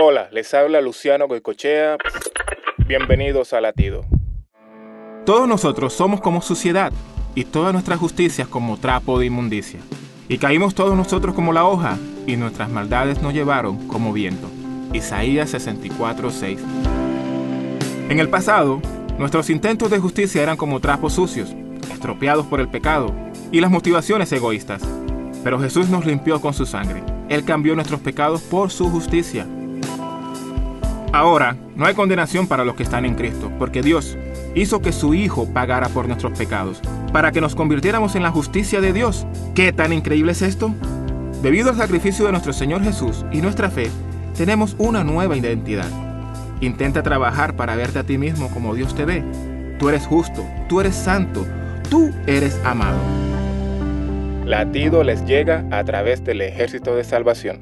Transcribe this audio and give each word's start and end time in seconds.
Hola, 0.00 0.28
les 0.30 0.54
habla 0.54 0.80
Luciano 0.80 1.26
Goicochea. 1.26 1.96
Bienvenidos 2.86 3.52
a 3.52 3.60
Latido. 3.60 4.04
Todos 5.26 5.48
nosotros 5.48 5.92
somos 5.92 6.20
como 6.20 6.40
suciedad 6.40 6.92
y 7.34 7.44
todas 7.44 7.72
nuestras 7.72 7.98
justicias 7.98 8.46
como 8.46 8.78
trapo 8.78 9.18
de 9.18 9.26
inmundicia. 9.26 9.80
Y 10.28 10.38
caímos 10.38 10.76
todos 10.76 10.96
nosotros 10.96 11.34
como 11.34 11.52
la 11.52 11.64
hoja 11.64 11.98
y 12.28 12.36
nuestras 12.36 12.70
maldades 12.70 13.20
nos 13.22 13.34
llevaron 13.34 13.88
como 13.88 14.12
viento. 14.12 14.46
Isaías 14.92 15.50
64:6. 15.52 16.60
En 18.08 18.20
el 18.20 18.28
pasado, 18.28 18.80
nuestros 19.18 19.50
intentos 19.50 19.90
de 19.90 19.98
justicia 19.98 20.44
eran 20.44 20.56
como 20.56 20.78
trapos 20.78 21.14
sucios, 21.14 21.56
estropeados 21.92 22.46
por 22.46 22.60
el 22.60 22.68
pecado 22.68 23.12
y 23.50 23.60
las 23.60 23.70
motivaciones 23.72 24.30
egoístas. 24.30 24.80
Pero 25.42 25.58
Jesús 25.58 25.88
nos 25.88 26.06
limpió 26.06 26.40
con 26.40 26.54
su 26.54 26.66
sangre. 26.66 27.02
Él 27.28 27.44
cambió 27.44 27.74
nuestros 27.74 27.98
pecados 27.98 28.42
por 28.42 28.70
su 28.70 28.88
justicia. 28.90 29.44
Ahora, 31.12 31.56
no 31.74 31.86
hay 31.86 31.94
condenación 31.94 32.46
para 32.46 32.64
los 32.64 32.74
que 32.74 32.82
están 32.82 33.06
en 33.06 33.14
Cristo, 33.14 33.50
porque 33.58 33.82
Dios 33.82 34.18
hizo 34.54 34.82
que 34.82 34.92
su 34.92 35.14
Hijo 35.14 35.46
pagara 35.52 35.88
por 35.88 36.06
nuestros 36.06 36.36
pecados, 36.36 36.82
para 37.12 37.32
que 37.32 37.40
nos 37.40 37.54
convirtiéramos 37.54 38.14
en 38.14 38.22
la 38.22 38.30
justicia 38.30 38.80
de 38.80 38.92
Dios. 38.92 39.26
¿Qué 39.54 39.72
tan 39.72 39.92
increíble 39.92 40.32
es 40.32 40.42
esto? 40.42 40.74
Debido 41.42 41.70
al 41.70 41.76
sacrificio 41.76 42.26
de 42.26 42.32
nuestro 42.32 42.52
Señor 42.52 42.82
Jesús 42.82 43.24
y 43.32 43.40
nuestra 43.40 43.70
fe, 43.70 43.90
tenemos 44.36 44.76
una 44.78 45.02
nueva 45.02 45.36
identidad. 45.36 45.88
Intenta 46.60 47.02
trabajar 47.02 47.56
para 47.56 47.76
verte 47.76 48.00
a 48.00 48.04
ti 48.04 48.18
mismo 48.18 48.50
como 48.50 48.74
Dios 48.74 48.94
te 48.94 49.04
ve. 49.04 49.24
Tú 49.78 49.88
eres 49.88 50.06
justo, 50.06 50.44
tú 50.68 50.80
eres 50.80 50.94
santo, 50.94 51.46
tú 51.88 52.10
eres 52.26 52.60
amado. 52.64 52.98
Latido 54.44 55.04
les 55.04 55.24
llega 55.24 55.64
a 55.70 55.84
través 55.84 56.24
del 56.24 56.40
ejército 56.40 56.96
de 56.96 57.04
salvación. 57.04 57.60